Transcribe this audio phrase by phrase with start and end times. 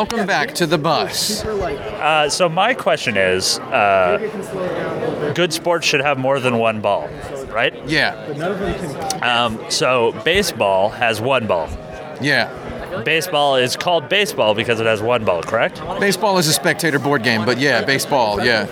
[0.00, 1.44] Welcome back to the bus.
[1.44, 4.16] Uh, so my question is, uh,
[5.34, 7.06] good sports should have more than one ball,
[7.48, 7.74] right?
[7.86, 8.14] Yeah,
[9.20, 11.68] Um, so baseball has one ball.
[12.18, 12.48] yeah.
[13.04, 15.82] Baseball is called baseball because it has one ball, correct?
[16.00, 18.64] Baseball is a spectator board game, but yeah, baseball, yeah.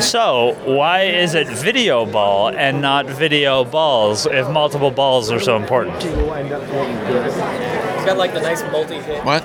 [0.00, 5.56] So why is it video ball and not video balls if multiple balls are so
[5.56, 5.96] important?
[6.04, 6.14] It's
[8.06, 9.24] got like the nice multi-hit.
[9.24, 9.44] What?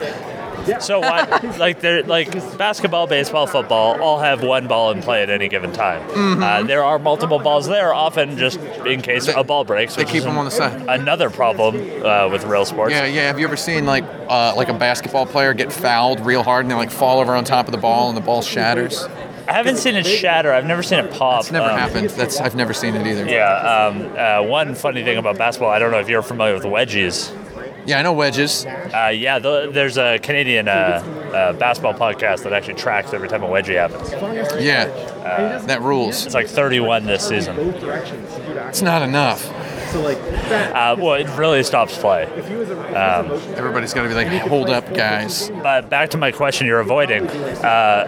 [0.80, 1.24] So why,
[1.58, 5.72] like, they're like basketball, baseball, football, all have one ball in play at any given
[5.72, 6.08] time.
[6.10, 6.44] Mm-hmm.
[6.44, 9.96] Uh, there are multiple balls there, often just in case a ball breaks.
[9.96, 10.86] they keep them on the side.
[10.88, 12.92] Another problem uh, with real sports.
[12.94, 13.28] Yeah, yeah.
[13.28, 16.72] Have you ever seen like uh, like a basketball player get fouled real hard and
[16.72, 19.04] they like fall over on top of the ball and the ball shatters?
[19.48, 20.54] I haven't seen it shatter.
[20.54, 21.42] I've never seen it pop.
[21.42, 22.10] It's never Um, happened.
[22.12, 23.26] That's I've never seen it either.
[23.26, 23.52] Yeah.
[23.88, 27.36] Um, uh, one funny thing about basketball, I don't know if you're familiar with wedgies.
[27.86, 28.66] Yeah, I know wedges.
[28.66, 33.44] Uh, yeah, th- there's a Canadian uh, uh, basketball podcast that actually tracks every time
[33.44, 34.12] a wedgie happens.
[34.64, 34.86] Yeah,
[35.66, 36.26] that rules.
[36.26, 37.56] It's like 31 this season.
[37.60, 39.50] It's not enough.
[39.94, 42.24] Uh, well, it really stops play.
[42.26, 45.50] Everybody's got to be like, hold up, guys.
[45.50, 47.28] But back to my question you're avoiding.
[47.28, 48.08] Uh,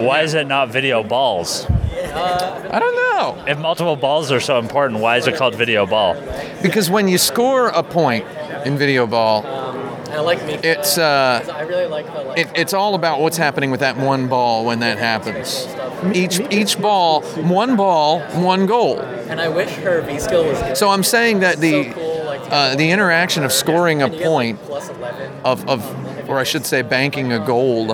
[0.00, 1.66] why is it not video balls?
[1.68, 6.14] I don't know If multiple balls are so important, why is it called video ball?
[6.62, 8.24] because when you score a point
[8.66, 10.54] in video ball, And I like me.
[10.54, 12.38] it's uh, I really like the like.
[12.38, 15.66] it, it's all about what's happening with that one ball when that happens.
[16.14, 19.00] Each each ball, one ball, one goal.
[19.00, 20.76] and I wish her V skill was good.
[20.76, 22.24] So I'm saying that the so cool.
[22.24, 25.32] Like uh, the interaction of scoring a and you get, like, point plus 11.
[25.44, 27.92] of, of or I should say banking a goal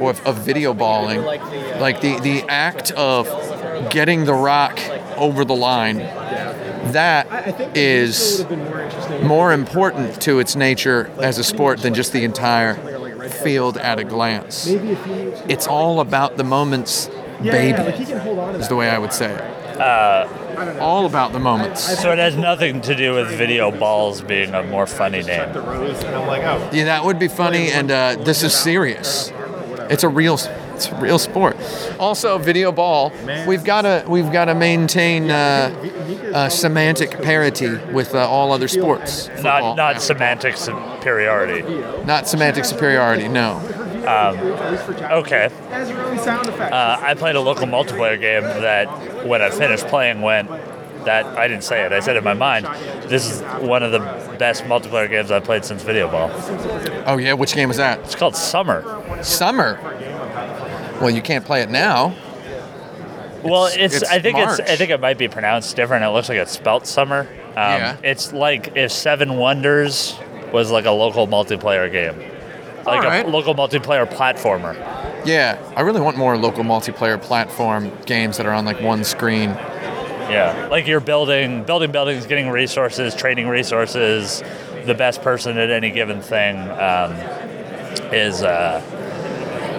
[0.00, 3.26] or of, of video balling, uh, like the, the act of
[3.90, 4.78] getting the rock
[5.16, 5.98] over the line,
[6.92, 8.44] that is
[9.22, 12.74] more important to its nature as a sport than just the entire
[13.28, 14.66] field at a glance.
[14.68, 17.08] It's all about the moments,
[17.42, 17.82] baby,
[18.58, 20.80] is the way I would say it.
[20.80, 22.00] all about the moments.
[22.00, 25.48] So it has nothing to do with video balls being a more funny name.
[25.54, 29.32] Yeah, that would be funny, and uh, this is serious.
[29.90, 30.38] It's a real,
[30.76, 31.56] it's a real sport.
[31.98, 33.12] Also, video ball.
[33.46, 35.74] We've got to, we've got to maintain uh,
[36.34, 39.28] uh, semantic parity with uh, all other sports.
[39.28, 39.98] Football, Not not yeah.
[39.98, 41.62] semantic superiority.
[42.04, 43.28] not semantic superiority.
[43.28, 43.60] No.
[45.10, 45.50] Okay.
[45.72, 50.48] Uh, I played a local multiplayer game that when I finished playing went
[51.04, 51.92] that I didn't say it.
[51.92, 52.66] I said it in my mind.
[53.08, 54.00] This is one of the
[54.38, 56.30] best multiplayer games I've played since video ball.
[57.06, 58.00] Oh yeah, which game was that?
[58.00, 58.82] It's called Summer.
[59.22, 59.78] Summer.
[61.00, 62.14] Well, you can't play it now.
[63.42, 66.04] Well, It's- it's, it's I think it's I think it might be pronounced different.
[66.04, 67.20] It looks like it's spelt summer.
[67.50, 67.96] Um, Yeah.
[68.02, 70.18] It's like if Seven Wonders
[70.52, 72.18] was like a local multiplayer game,
[72.84, 73.24] like All right.
[73.24, 74.74] a local multiplayer platformer.
[75.24, 79.50] Yeah, I really want more local multiplayer platform games that are on like one screen.
[80.28, 84.42] Yeah, like you're building building buildings, getting resources, trading resources.
[84.86, 87.12] The best person at any given thing um,
[88.12, 88.80] is uh,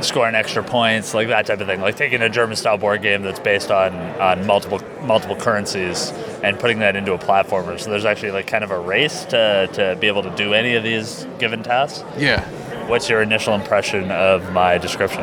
[0.01, 1.81] scoring extra points, like that type of thing.
[1.81, 6.11] Like taking a German style board game that's based on on multiple multiple currencies
[6.43, 7.79] and putting that into a platformer.
[7.79, 10.75] So there's actually like kind of a race to to be able to do any
[10.75, 12.03] of these given tasks.
[12.17, 12.47] Yeah,
[12.87, 15.21] What's your initial impression of my description?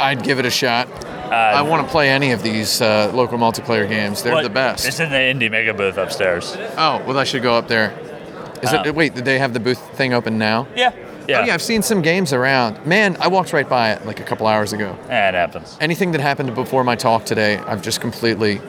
[0.00, 0.88] I'd give it a shot.
[1.32, 4.22] I want to play any of these uh, local multiplayer games.
[4.22, 4.86] They're the best.
[4.86, 6.56] It's in the indie mega booth upstairs.
[6.78, 7.90] Oh, well, I should go up there.
[8.62, 8.94] Is it?
[8.94, 10.66] Wait, did they have the booth thing open now?
[10.74, 10.92] Yeah.
[11.28, 11.42] Yeah.
[11.42, 12.86] Oh, yeah, I've seen some games around.
[12.86, 14.96] Man, I walked right by it like a couple hours ago.
[15.10, 15.76] Eh, it happens.
[15.78, 18.62] Anything that happened before my talk today, I've just completely.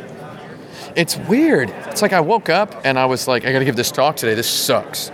[0.93, 1.69] It's weird.
[1.87, 4.17] It's like I woke up and I was like, I got to give this talk
[4.17, 4.33] today.
[4.33, 5.09] This sucks.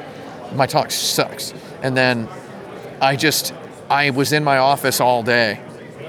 [0.56, 1.54] My talk sucks.
[1.84, 2.28] And then
[3.00, 3.54] I just,
[3.92, 5.60] I was in my office all day,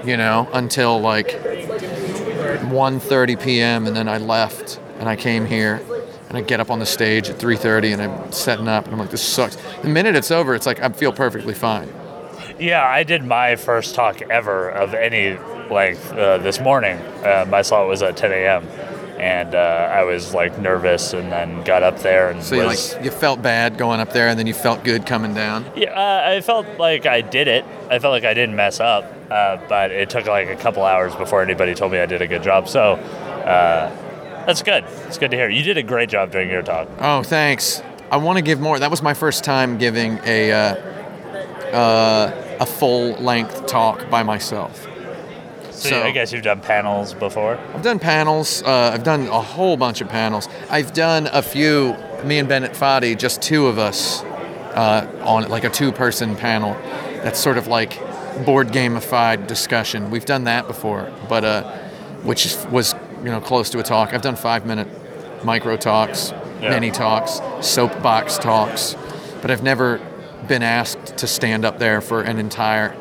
[0.03, 3.85] you know, until like 1:30 p.m.
[3.85, 5.81] and then I left and I came here
[6.29, 8.99] and I get up on the stage at 3:30 and I'm setting up and I'm
[8.99, 9.57] like, this sucks.
[9.81, 11.89] The minute it's over, it's like I feel perfectly fine.
[12.59, 15.37] Yeah, I did my first talk ever of any
[15.69, 16.97] length uh, this morning.
[17.23, 18.67] Um, I saw it was at 10 a.m.
[19.19, 22.77] And uh, I was like nervous, and then got up there and So you like
[23.03, 25.65] you felt bad going up there and then you felt good coming down.
[25.75, 27.65] yeah, uh, I felt like I did it.
[27.89, 31.15] I felt like I didn't mess up, uh, but it took like a couple hours
[31.15, 32.67] before anybody told me I did a good job.
[32.69, 33.89] So uh,
[34.47, 34.83] that's good.
[35.05, 35.49] It's good to hear.
[35.49, 36.87] You did a great job during your talk.
[36.99, 37.83] Oh, thanks.
[38.09, 38.79] I want to give more.
[38.79, 40.75] That was my first time giving a uh,
[41.75, 44.83] uh, a full length talk by myself.
[45.71, 47.59] So, So- I guess you've done panels before.
[47.75, 48.63] I've done panels.
[48.63, 50.47] Uh, I've done a whole bunch of panels.
[50.69, 51.95] I've done a few.
[52.23, 54.23] Me and Bennett Foddy, just two of us,
[54.73, 56.73] uh, on like a two-person panel.
[57.21, 57.99] That's sort of like
[58.43, 60.09] board gamified discussion.
[60.09, 61.71] We've done that before, but uh,
[62.23, 62.93] which was
[63.23, 64.13] you know close to a talk.
[64.13, 64.87] I've done five-minute
[65.43, 66.69] micro talks, Yeah.
[66.71, 68.95] mini talks, soapbox talks,
[69.41, 69.99] but I've never
[70.47, 72.95] been asked to stand up there for an entire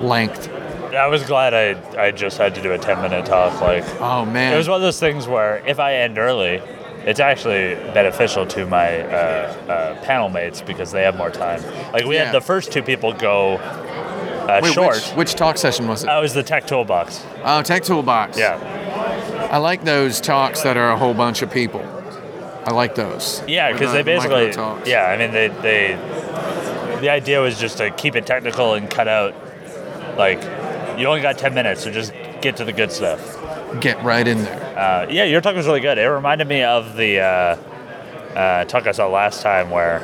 [0.00, 0.48] length.
[0.94, 3.60] I was glad I, I just had to do a 10 minute talk.
[3.60, 6.60] Like, Oh man, it was one of those things where if I end early,
[7.04, 11.62] it's actually beneficial to my uh, uh, panel mates because they have more time.
[11.92, 12.26] Like, we Yeah.
[12.26, 14.96] had the first two people go uh, Wait, short.
[14.96, 16.06] Which, which talk session was it?
[16.06, 17.24] That was the tech toolbox.
[17.44, 18.36] Oh, Tech Toolbox.
[18.38, 18.58] Yeah.
[19.52, 21.82] I like those talks that are a whole bunch of people.
[22.64, 23.42] I like those.
[23.46, 24.88] Yeah, because the they basically, talks.
[24.88, 29.08] yeah, I mean, they, they, the idea was just to keep it technical and cut
[29.08, 29.34] out,
[30.16, 30.40] like,
[30.98, 33.20] you only got 10 minutes, so just get to the good stuff.
[33.78, 34.78] Get right in there.
[34.78, 35.98] Uh, yeah, your talk was really good.
[35.98, 37.56] It reminded me of the uh,
[38.34, 40.00] uh, talk I saw last time where,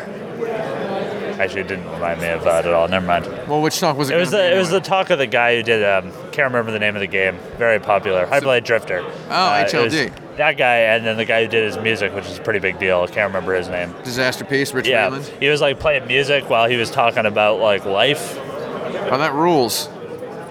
[1.38, 2.88] actually, it didn't remind me of that at all.
[2.88, 3.26] Never mind.
[3.48, 4.16] Well, which talk was it?
[4.16, 6.70] It was the it was the talk of the guy who did um, can't remember
[6.72, 7.36] the name of the game.
[7.56, 8.26] Very popular.
[8.26, 9.00] Hyper Light Drifter.
[9.00, 10.12] Oh, was HLD.
[10.36, 12.78] That guy, and then the guy who did his music, which is a pretty big
[12.78, 13.00] deal.
[13.00, 13.92] I can't remember his name.
[14.04, 15.38] Disasterpeace, Rich Yeah, Vreeland.
[15.40, 18.36] he was like playing music while he was talking about like life.
[18.38, 19.88] Oh, that rules.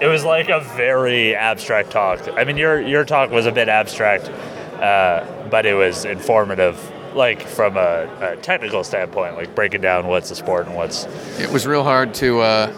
[0.00, 2.20] It was like a very abstract talk.
[2.36, 4.28] I mean, your your talk was a bit abstract,
[4.80, 6.76] uh, but it was informative,
[7.18, 11.04] like from a, a technical standpoint, like breaking down what's a sport and what's.
[11.38, 12.40] It was real hard to.
[12.40, 12.72] Uh,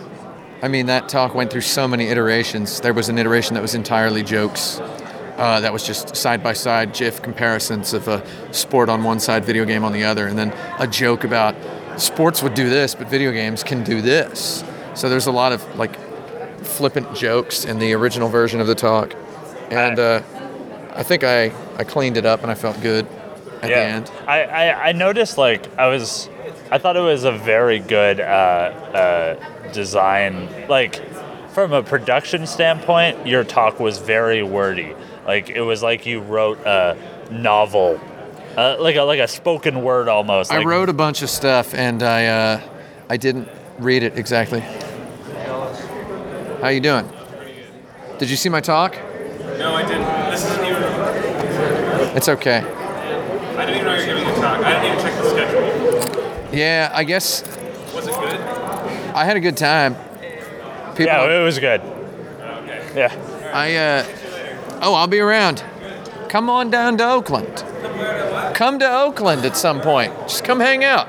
[0.63, 2.81] I mean, that talk went through so many iterations.
[2.81, 4.81] There was an iteration that was entirely jokes.
[4.81, 9.45] Uh, that was just side by side GIF comparisons of a sport on one side,
[9.45, 11.55] video game on the other, and then a joke about
[11.97, 14.65] sports would do this, but video games can do this.
[14.95, 15.97] So there's a lot of like
[16.63, 19.15] flippant jokes in the original version of the talk,
[19.71, 20.23] and uh,
[20.95, 23.07] I think I I cleaned it up and I felt good
[23.63, 24.11] at the end.
[24.27, 26.29] I, I, I noticed like I was,
[26.71, 30.69] I thought it was a very good uh, uh, design.
[30.69, 31.01] Like
[31.51, 34.95] from a production standpoint, your talk was very wordy.
[35.27, 36.97] Like it was like you wrote a
[37.31, 38.01] novel,
[38.57, 40.53] uh, like a like a spoken word almost.
[40.53, 42.61] I like, wrote a bunch of stuff and I uh,
[43.09, 43.49] I didn't
[43.79, 44.61] read it exactly.
[46.61, 47.09] How you doing?
[47.09, 48.19] Pretty good.
[48.19, 48.95] Did you see my talk?
[49.59, 50.31] No, I didn't.
[50.31, 52.17] This isn't even.
[52.17, 52.80] It's okay.
[53.61, 54.65] I didn't even know you were giving a talk.
[54.65, 56.57] I didn't even check the schedule.
[56.57, 57.43] Yeah, I guess
[57.95, 58.41] Was it good?
[59.15, 59.97] I had a good time.
[60.93, 61.83] People, Yeah, it was good.
[61.83, 62.93] Okay.
[62.97, 63.51] Yeah.
[63.53, 64.05] I uh,
[64.81, 65.63] oh, I'll be around.
[66.31, 67.65] Come on down to Oakland.
[68.55, 70.15] Come to Oakland at some point.
[70.23, 71.09] Just come hang out.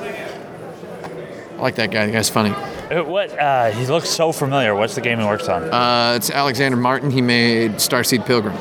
[0.00, 2.06] I like that guy.
[2.06, 2.50] The guy's funny.
[2.50, 3.30] Uh, What?
[3.38, 4.74] Uh, he looks so familiar.
[4.74, 5.72] What's the game he works on?
[5.72, 7.10] Uh, it's Alexander Martin.
[7.10, 8.56] He made Starseed Pilgrim.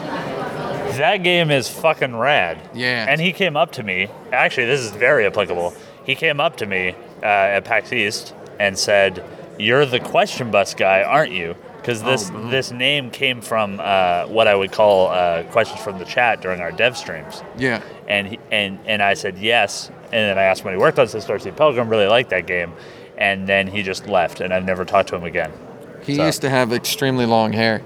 [0.97, 2.57] That game is fucking rad.
[2.73, 3.05] Yeah.
[3.07, 4.07] And he came up to me.
[4.31, 5.73] Actually, this is very applicable.
[6.05, 9.23] He came up to me uh, at PAX East and said,
[9.57, 12.49] "You're the question bus guy, aren't you?" Because this boom.
[12.49, 16.61] this name came from uh, what I would call uh, questions from the chat during
[16.61, 17.41] our dev streams.
[17.57, 17.81] Yeah.
[18.07, 19.89] And he, and and I said yes.
[19.89, 21.89] And then I asked him when he worked on Starseed Pilgrim.
[21.89, 22.71] Really liked that game.
[23.17, 25.51] And then he just left, and I've never talked to him again.
[26.03, 27.81] He So- used to have extremely long hair,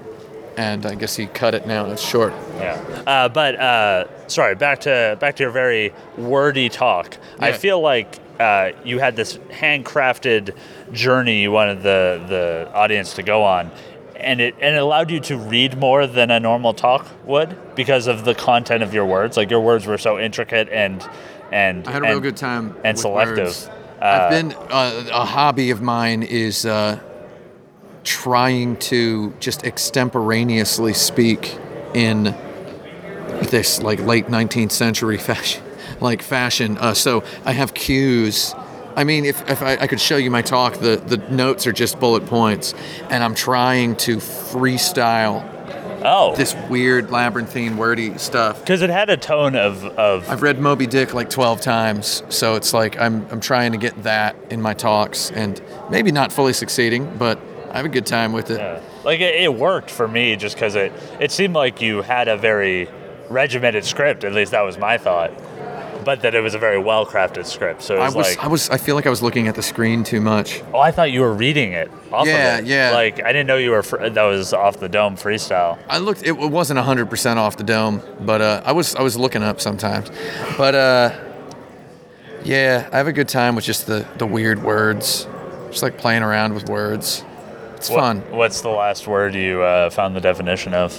[0.58, 2.32] and I guess he cut it now and it's short.
[2.56, 2.74] Yeah.
[3.06, 7.16] Uh, but uh, sorry, back to back to your very wordy talk.
[7.38, 10.56] I feel like uh, you had this handcrafted
[10.92, 13.70] journey you wanted the the audience to go on.
[14.16, 18.08] And it, and it allowed you to read more than a normal talk would because
[18.08, 19.36] of the content of your words.
[19.36, 21.08] Like your words were so intricate and
[21.52, 22.76] and I had a real good time.
[22.82, 23.70] and selective.
[24.02, 26.98] Uh, I've been uh, a hobby of mine is uh,
[28.08, 31.56] trying to just extemporaneously speak
[31.94, 32.34] in
[33.50, 35.62] this like late 19th century fashion,
[36.00, 36.78] like fashion.
[36.78, 38.54] Uh, so I have cues.
[38.96, 41.72] I mean, if, if I, I could show you my talk, the, the notes are
[41.72, 42.74] just bullet points,
[43.10, 45.54] and I'm trying to freestyle
[46.00, 48.60] Oh, this weird labyrinthine wordy stuff.
[48.60, 52.54] because it had a tone of of I've read Moby Dick like 12 times, so
[52.54, 55.60] it's like I'm, I'm trying to get that in my talks and
[55.90, 58.58] maybe not fully succeeding, but I have a good time with it.
[58.58, 58.80] Yeah.
[59.04, 62.36] Like it, it worked for me just because it it seemed like you had a
[62.36, 62.88] very
[63.28, 64.24] regimented script.
[64.24, 65.32] At least that was my thought.
[66.04, 67.82] But that it was a very well crafted script.
[67.82, 69.54] So it I was, was, like, I was, I feel like I was looking at
[69.56, 70.62] the screen too much.
[70.72, 72.66] oh, I thought you were reading it off Yeah, of it.
[72.68, 72.92] yeah.
[72.92, 75.76] Like I didn't know you were fr- that was off the dome freestyle.
[75.88, 79.42] I looked, it wasn't 100% off the dome, but uh, I was, I was looking
[79.42, 80.10] up sometimes.
[80.56, 81.18] But uh,
[82.44, 85.26] yeah, I have a good time with just the, the weird words,
[85.70, 87.24] just like playing around with words.
[87.78, 88.22] It's What- fun.
[88.30, 90.98] What's the last word you uh, found the definition of?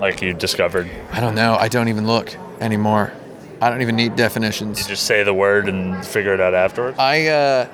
[0.00, 0.90] Like you discovered.
[1.12, 1.56] I don't know.
[1.58, 3.12] I don't even look anymore.
[3.60, 4.80] I don't even need definitions.
[4.80, 6.98] You just say the word and figure it out afterwards.
[6.98, 7.66] I uh,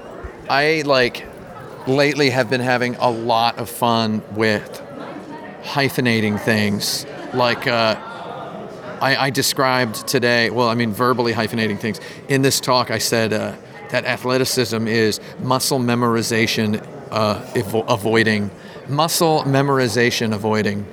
[0.48, 1.24] I like
[1.86, 4.82] lately have been having a lot of fun with
[5.62, 7.06] hyphenating things.
[7.32, 7.96] Like uh,
[9.00, 10.50] I, I described today.
[10.50, 11.98] Well, I mean verbally hyphenating things.
[12.28, 13.54] In this talk, I said uh,
[13.90, 18.50] that athleticism is muscle memorization, uh, evo- avoiding
[18.88, 20.86] muscle memorization, avoiding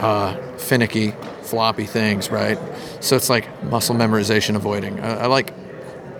[0.00, 2.30] uh, finicky, floppy things.
[2.30, 2.58] Right.
[3.00, 5.00] So it's like muscle memorization, avoiding.
[5.00, 5.52] I, I like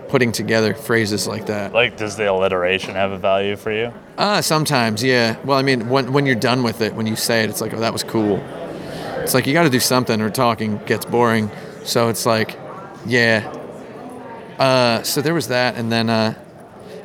[0.09, 1.73] putting together phrases like that.
[1.73, 3.91] Like, does the alliteration have a value for you?
[4.17, 5.35] Uh, sometimes, yeah.
[5.43, 7.73] Well, I mean, when, when you're done with it, when you say it, it's like,
[7.73, 8.37] oh, that was cool.
[9.17, 11.49] It's like you got to do something, or talking gets boring.
[11.83, 12.57] So it's like,
[13.07, 13.51] yeah.
[14.59, 16.35] Uh, so there was that, and then uh,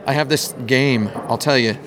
[0.07, 1.11] I have this game.
[1.27, 1.79] I'll tell you,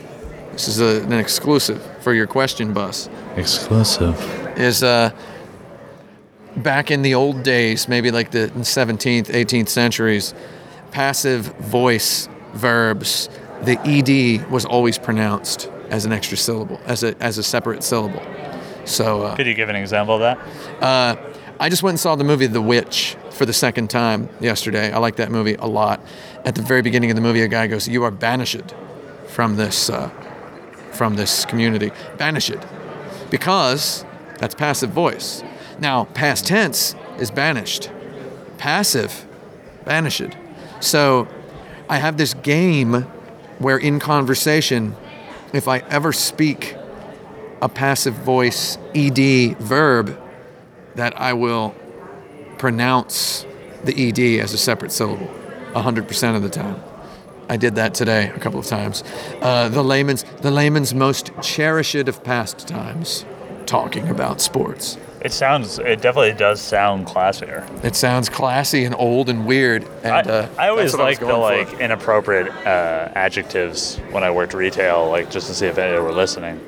[0.53, 3.10] this is a, an exclusive for your question bus.
[3.36, 4.17] Exclusive.
[4.57, 5.12] Is uh,
[6.57, 10.33] back in the old days, maybe like the 17th, 18th centuries,
[10.91, 13.29] passive voice verbs,
[13.63, 18.22] the ed was always pronounced as an extra syllable, as a as a separate syllable.
[18.86, 20.83] So uh, Could you give an example of that?
[20.83, 21.15] uh,
[21.60, 24.91] I just went and saw the movie The Witch for the second time yesterday.
[24.91, 26.01] I like that movie a lot.
[26.45, 28.74] At the very beginning of the movie, a guy goes, "You are banished
[29.27, 30.10] from this uh,
[30.93, 32.63] from this community, banish it.
[33.29, 34.05] because
[34.38, 35.43] that's passive voice.
[35.79, 37.89] Now, past tense is banished.
[38.57, 39.25] Passive,
[39.85, 40.35] banished.
[40.79, 41.27] So,
[41.89, 43.05] I have this game
[43.59, 44.95] where in conversation,
[45.53, 46.75] if I ever speak
[47.62, 50.19] a passive voice ed verb
[50.95, 51.73] that I will
[52.57, 53.45] pronounce
[53.83, 55.27] the ed as a separate syllable
[55.73, 56.81] 100% of the time.
[57.53, 59.03] I did that today a couple of times.
[59.39, 63.25] Uh, the layman's the layman's most cherished of pastimes,
[63.67, 64.98] talking about sports.
[65.22, 65.77] It sounds.
[65.77, 67.62] It definitely does sound classier.
[67.86, 69.83] It sounds classy and old and weird.
[70.01, 71.72] And I, uh, I always that's what like the going for.
[71.74, 76.12] like inappropriate uh, adjectives when I worked retail, like just to see if any were
[76.12, 76.60] listening.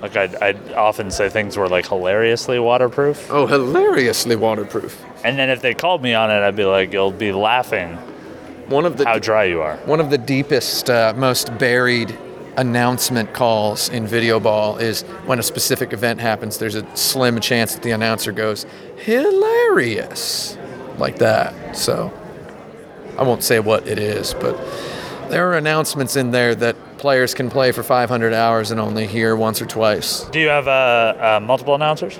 [0.00, 5.04] Like I'd, I'd often say things were like hilariously waterproof, Oh, hilariously waterproof.
[5.22, 7.98] and then if they called me on it, I'd be like, "You'll be laughing
[8.70, 12.16] One of the how dry you are." One of the deepest, uh, most buried
[12.56, 16.58] announcement calls in video ball is when a specific event happens.
[16.58, 20.56] There's a slim chance that the announcer goes hilarious,
[20.98, 21.76] like that.
[21.76, 22.12] So
[23.18, 24.56] I won't say what it is, but
[25.30, 29.34] there are announcements in there that players can play for 500 hours and only hear
[29.36, 30.24] once or twice.
[30.24, 32.18] Do you have uh, uh, multiple announcers?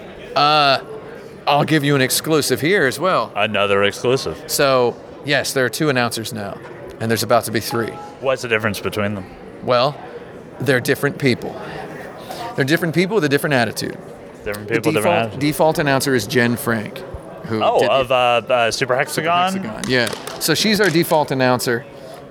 [1.46, 3.32] I'll give you an exclusive here as well.
[3.34, 4.42] Another exclusive.
[4.46, 6.58] So yes, there are two announcers now,
[7.00, 7.90] and there's about to be three.
[8.20, 9.24] What's the difference between them?
[9.62, 9.98] Well,
[10.60, 11.52] they're different people.
[12.56, 13.96] They're different people with a different attitude.
[14.44, 16.98] Different The people, different default, default announcer is Jenn Frank,
[17.46, 19.52] who Oh, did of uh, uh, Super Hexagon.
[19.54, 19.84] Hexagon.
[19.88, 20.06] Yeah,
[20.40, 21.84] so she's our default announcer.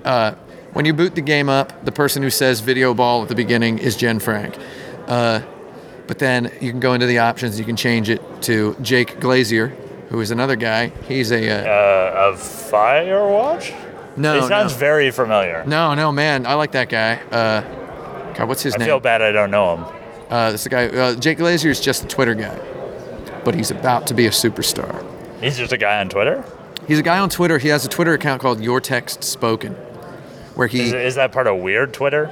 [0.04, 0.34] Uh,
[0.74, 3.78] when you boot the game up, the person who says "video ball" at the beginning
[3.80, 4.56] is Jenn Frank.
[5.08, 5.42] Uh,
[6.08, 7.60] but then you can go into the options.
[7.60, 9.72] You can change it to Jake Glazier,
[10.10, 10.92] who is another guy.
[11.08, 13.74] He's a uh, Uh, of Firewatch.
[14.18, 15.64] no, he sounds no, very familiar.
[15.66, 16.46] no, no, man.
[16.46, 17.16] I like that guy.
[17.32, 18.88] Uh, God, what's his I name?
[18.88, 19.86] feel bad I don't know him.
[20.30, 20.88] Uh, this is the guy.
[20.88, 22.58] Uh, Jake Glazier is just a Twitter guy,
[23.44, 25.04] but he's about to be a superstar.
[25.42, 26.44] He's just a guy on Twitter.
[26.88, 27.58] He's a guy on Twitter.
[27.58, 29.74] He has a Twitter account called Your Text Spoken,
[30.56, 32.30] where he is that part of weird Twitter?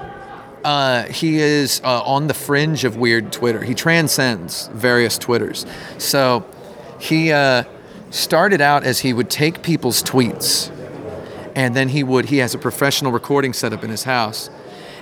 [0.64, 3.64] uh, he is uh, on the fringe of weird Twitter.
[3.64, 5.66] He transcends various Twitters.
[5.98, 6.44] So
[7.00, 7.64] he uh,
[8.10, 10.72] started out as he would take people's tweets,
[11.56, 14.50] and then he would he has a professional recording setup in his house.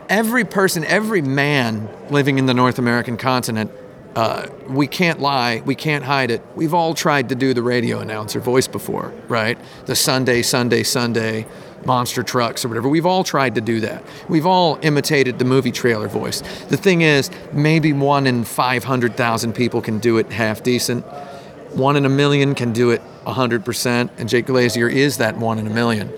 [0.07, 3.71] Every person, every man living in the North American continent,
[4.15, 6.41] uh, we can't lie, we can't hide it.
[6.55, 9.57] We've all tried to do the radio announcer voice before, right?
[9.87, 11.47] The Sunday, Sunday, Sunday,
[11.85, 12.87] monster trucks or whatever.
[12.87, 14.03] We've all tried to do that.
[14.29, 16.41] We've all imitated the movie trailer voice.
[16.69, 21.05] The thing is, maybe one in 500,000 people can do it half decent.
[21.75, 25.67] One in a million can do it 100%, and Jake Glazier is that one in
[25.67, 26.12] a million.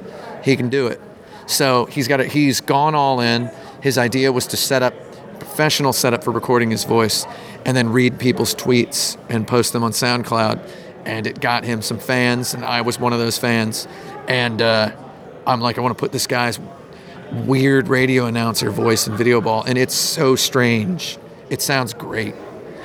[0.43, 1.01] He can do it.
[1.47, 2.31] So he's got it.
[2.31, 3.49] He's gone all in.
[3.81, 4.93] His idea was to set up
[5.39, 7.25] professional setup for recording his voice,
[7.65, 10.59] and then read people's tweets and post them on SoundCloud.
[11.05, 13.87] And it got him some fans, and I was one of those fans.
[14.27, 14.91] And uh,
[15.47, 16.59] I'm like, I want to put this guy's
[17.31, 21.17] weird radio announcer voice in video ball, and it's so strange.
[21.49, 22.35] It sounds great.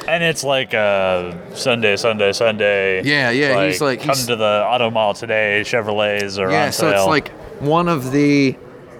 [0.09, 3.03] And it's like uh, Sunday, Sunday, Sunday.
[3.05, 5.63] Yeah, yeah, he's like- come he's- to the auto mall today.
[5.65, 7.29] Chevrolets are Yeah, on so it's like
[7.61, 8.57] one of the,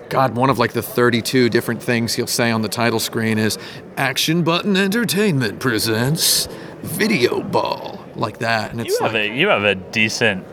[0.09, 3.59] God, one of like the 32 different things he'll say on the title screen is
[3.97, 6.47] Action Button Entertainment presents
[6.83, 8.71] Video Ball, like that.
[8.71, 10.45] And you it's have like, a you have a decent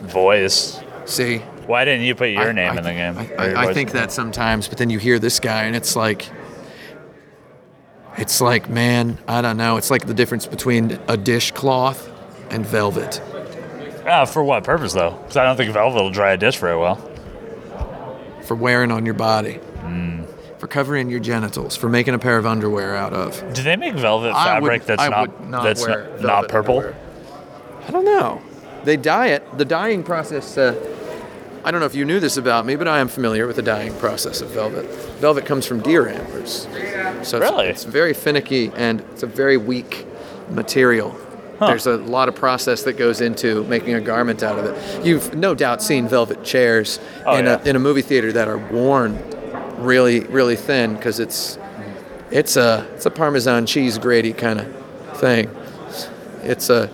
[0.00, 0.80] voice.
[1.04, 3.18] See, Why didn't you put your I- name I in the game?
[3.38, 6.28] I, I think that sometimes, but then you hear this guy, and it's like,
[8.18, 9.76] it's like, man, I don't know.
[9.76, 12.08] It's like the difference between a dishcloth
[12.50, 13.20] and velvet.
[14.06, 15.12] Ah, for what purpose though?
[15.12, 16.96] Because I don't think velvet will dry a dish very well.
[18.42, 20.24] for wearing on your body, Hmm.
[20.58, 23.40] for covering your genitals, for making a pair of underwear out of.
[23.54, 26.78] Do they make velvet I fabric would- that's I not, not that's not, not purple?
[26.78, 26.96] underwear.
[27.86, 28.40] I don't know.
[28.82, 29.58] They dye it.
[29.58, 30.58] The dyeing process.
[30.58, 30.74] Uh,
[31.64, 33.62] I don't know if you knew this about me, but I am familiar with the
[33.62, 34.84] dyeing process of velvet.
[35.20, 36.66] Velvet comes from deer antlers,
[37.22, 37.66] so it's- Really?
[37.68, 40.06] it's, very finicky and it's a very weak
[40.50, 41.16] material.
[41.60, 45.06] There's a lot of process that goes into making a garment out of it.
[45.06, 47.60] You've no doubt seen velvet chairs Oh, in, yeah.
[47.64, 49.16] a, in a movie theater that are worn
[49.78, 51.58] really, really thin because it's
[52.32, 54.66] it's a it's a Parmesan cheese grady kind of
[55.18, 55.48] thing.
[56.42, 56.90] It's a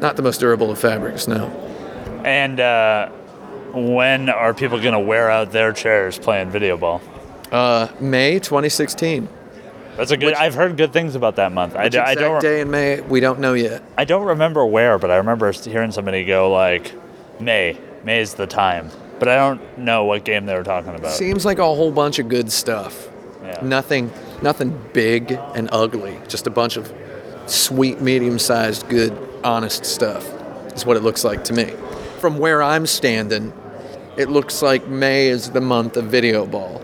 [0.00, 1.46] not the most durable of fabrics, no.
[2.24, 3.10] And uh,
[3.74, 7.00] when are people going to wear out their chairs playing video ball?
[7.50, 9.28] Uh, May 2016.
[9.96, 10.34] That's a good.
[10.34, 11.76] I've heard good things about that month.
[11.76, 12.40] I, Which I don't.
[12.40, 13.82] day in May we don't know yet.
[13.96, 16.92] I don't remember where, but I remember hearing somebody go like,
[17.38, 18.90] "May, May is the time,"
[19.20, 21.12] but I don't know what game they were talking about.
[21.12, 23.08] Seems like a whole bunch of good stuff.
[23.44, 23.60] Yeah.
[23.62, 24.10] Nothing,
[24.42, 26.18] nothing big and ugly.
[26.26, 26.92] Just a bunch of
[27.46, 30.26] sweet, medium-sized, good, honest stuff.
[30.74, 31.72] Is what it looks like to me.
[32.18, 33.52] From where I'm standing,
[34.16, 36.82] it looks like May is the month of video ball.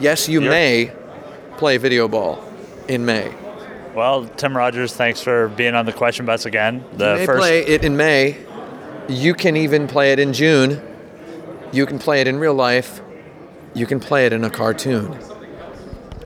[0.00, 0.92] Yes, you You're- may
[1.58, 2.42] play video ball
[2.88, 3.30] in May.
[3.94, 6.84] Well, Tim Rogers, thanks for being on the question bus again.
[6.96, 7.38] The you may first.
[7.40, 8.36] play it in May.
[9.08, 10.80] You can even play it in June.
[11.72, 13.00] You can play it in real life.
[13.74, 15.16] You can play it in a cartoon.